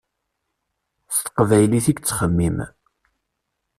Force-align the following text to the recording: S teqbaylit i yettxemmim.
S 1.15 1.17
teqbaylit 1.25 1.85
i 1.91 1.93
yettxemmim. 1.95 2.57